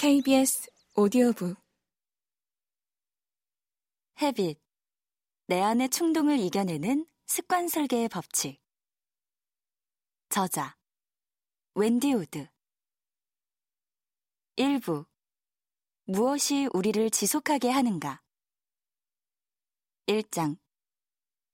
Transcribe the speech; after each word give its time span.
KBS 0.00 0.70
오디오북. 0.94 1.56
Habit 4.22 4.60
내 5.48 5.60
안의 5.60 5.88
충동을 5.88 6.38
이겨내는 6.38 7.04
습관 7.26 7.66
설계의 7.66 8.08
법칙. 8.08 8.62
저자. 10.28 10.76
웬디 11.74 12.12
우드. 12.12 12.46
1부. 14.54 15.04
무엇이 16.04 16.68
우리를 16.72 17.10
지속하게 17.10 17.70
하는가? 17.70 18.22
1장. 20.06 20.60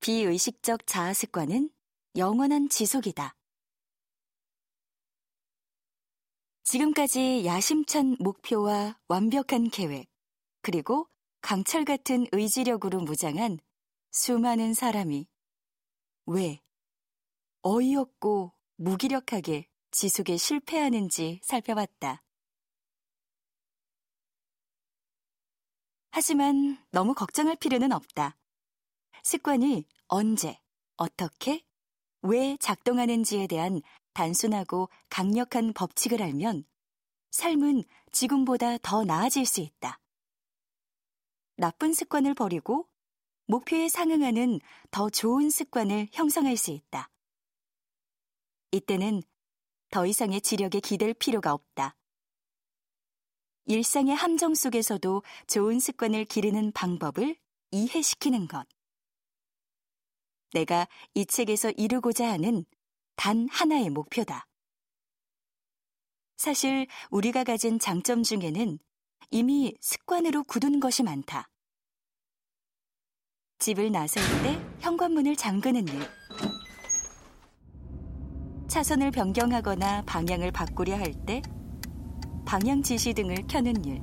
비의식적 0.00 0.86
자아 0.86 1.12
습관은 1.12 1.68
영원한 2.16 2.70
지속이다. 2.70 3.36
지금까지 6.70 7.44
야심찬 7.46 8.18
목표와 8.20 8.96
완벽한 9.08 9.70
계획, 9.70 10.08
그리고 10.62 11.08
강철 11.40 11.84
같은 11.84 12.28
의지력으로 12.30 13.00
무장한 13.00 13.58
수많은 14.12 14.74
사람이 14.74 15.26
왜 16.26 16.60
어이없고 17.62 18.52
무기력하게 18.76 19.66
지속에 19.90 20.36
실패하는지 20.36 21.40
살펴봤다. 21.42 22.22
하지만 26.12 26.78
너무 26.92 27.14
걱정할 27.14 27.56
필요는 27.56 27.90
없다. 27.90 28.36
습관이 29.24 29.86
언제, 30.06 30.60
어떻게, 30.94 31.64
왜 32.22 32.56
작동하는지에 32.60 33.48
대한 33.48 33.82
단순하고 34.20 34.90
강력한 35.08 35.72
법칙을 35.72 36.22
알면 36.22 36.64
삶은 37.30 37.84
지금보다 38.12 38.76
더 38.82 39.02
나아질 39.02 39.46
수 39.46 39.62
있다. 39.62 39.98
나쁜 41.56 41.94
습관을 41.94 42.34
버리고 42.34 42.86
목표에 43.46 43.88
상응하는 43.88 44.60
더 44.90 45.08
좋은 45.08 45.48
습관을 45.48 46.08
형성할 46.12 46.58
수 46.58 46.70
있다. 46.70 47.08
이때는 48.72 49.22
더 49.90 50.04
이상의 50.04 50.42
지력에 50.42 50.80
기댈 50.80 51.14
필요가 51.14 51.54
없다. 51.54 51.96
일상의 53.64 54.14
함정 54.14 54.54
속에서도 54.54 55.22
좋은 55.46 55.80
습관을 55.80 56.26
기르는 56.26 56.72
방법을 56.72 57.36
이해시키는 57.70 58.48
것. 58.48 58.66
내가 60.52 60.86
이 61.14 61.24
책에서 61.24 61.70
이루고자 61.70 62.30
하는 62.30 62.66
단 63.20 63.46
하나의 63.50 63.90
목표다. 63.90 64.46
사실 66.38 66.86
우리가 67.10 67.44
가진 67.44 67.78
장점 67.78 68.22
중에는 68.22 68.78
이미 69.30 69.74
습관으로 69.82 70.42
굳은 70.44 70.80
것이 70.80 71.02
많다. 71.02 71.50
집을 73.58 73.92
나설 73.92 74.22
때 74.42 74.58
현관문을 74.80 75.36
잠그는 75.36 75.86
일. 75.86 76.00
차선을 78.68 79.10
변경하거나 79.10 80.00
방향을 80.06 80.50
바꾸려 80.50 80.96
할 80.96 81.12
때 81.26 81.42
방향 82.46 82.82
지시 82.82 83.12
등을 83.12 83.46
켜는 83.46 83.84
일. 83.84 84.00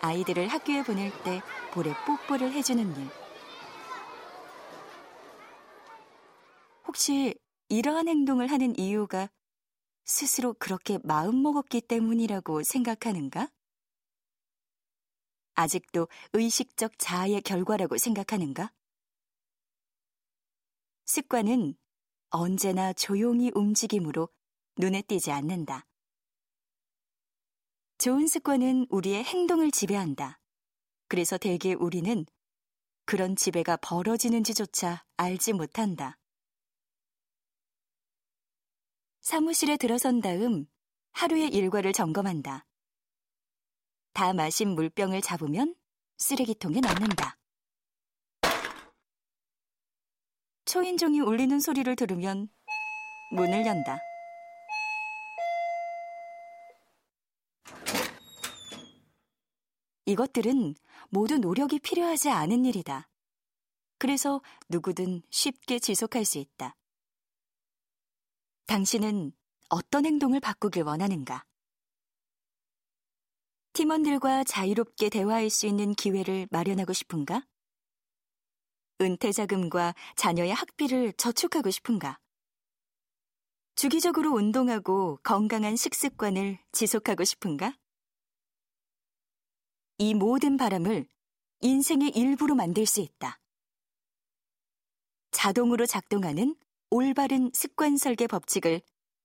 아이들을 0.00 0.48
학교에 0.48 0.82
보낼 0.82 1.12
때 1.22 1.40
볼에 1.72 1.94
뽀뽀를 2.04 2.50
해주는 2.50 2.96
일. 2.96 3.23
혹시 6.94 7.34
이러한 7.70 8.06
행동을 8.06 8.52
하는 8.52 8.78
이유가 8.78 9.28
스스로 10.04 10.54
그렇게 10.54 11.00
마음먹었기 11.02 11.80
때문이라고 11.80 12.62
생각하는가? 12.62 13.50
아직도 15.54 16.06
의식적 16.34 16.92
자아의 16.98 17.42
결과라고 17.42 17.98
생각하는가? 17.98 18.72
습관은 21.06 21.74
언제나 22.30 22.92
조용히 22.92 23.50
움직임으로 23.56 24.28
눈에 24.78 25.02
띄지 25.02 25.32
않는다. 25.32 25.88
좋은 27.98 28.28
습관은 28.28 28.86
우리의 28.88 29.24
행동을 29.24 29.72
지배한다. 29.72 30.38
그래서 31.08 31.38
대개 31.38 31.72
우리는 31.74 32.24
그런 33.04 33.34
지배가 33.34 33.78
벌어지는지조차 33.78 35.04
알지 35.16 35.54
못한다. 35.54 36.18
사무실에 39.24 39.78
들어선 39.78 40.20
다음 40.20 40.66
하루의 41.12 41.48
일과를 41.48 41.94
점검한다. 41.94 42.66
다 44.12 44.32
마신 44.34 44.74
물병을 44.74 45.22
잡으면 45.22 45.74
쓰레기통에 46.18 46.80
넣는다. 46.80 47.38
초인종이 50.66 51.20
울리는 51.20 51.58
소리를 51.58 51.96
들으면 51.96 52.50
문을 53.32 53.64
연다. 53.64 53.98
이것들은 60.04 60.74
모두 61.08 61.38
노력이 61.38 61.78
필요하지 61.78 62.28
않은 62.28 62.66
일이다. 62.66 63.08
그래서 63.96 64.42
누구든 64.68 65.22
쉽게 65.30 65.78
지속할 65.78 66.26
수 66.26 66.36
있다. 66.36 66.76
당신은 68.66 69.32
어떤 69.68 70.06
행동을 70.06 70.40
바꾸길 70.40 70.84
원하는가? 70.84 71.44
팀원들과 73.74 74.44
자유롭게 74.44 75.10
대화할 75.10 75.50
수 75.50 75.66
있는 75.66 75.92
기회를 75.92 76.48
마련하고 76.50 76.92
싶은가? 76.94 77.46
은퇴 79.00 79.32
자금과 79.32 79.94
자녀의 80.16 80.54
학비를 80.54 81.12
저축하고 81.14 81.70
싶은가? 81.70 82.18
주기적으로 83.74 84.30
운동하고 84.30 85.18
건강한 85.22 85.76
식습관을 85.76 86.58
지속하고 86.72 87.24
싶은가? 87.24 87.76
이 89.98 90.14
모든 90.14 90.56
바람을 90.56 91.06
인생의 91.60 92.10
일부로 92.10 92.54
만들 92.54 92.86
수 92.86 93.00
있다. 93.00 93.40
자동으로 95.32 95.84
작동하는 95.84 96.56
올바른 96.96 97.50
습관 97.52 97.96
설계 97.96 98.28
법칙을 98.28 98.80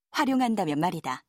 활용한다면 0.09 0.80
말이다. 0.80 1.24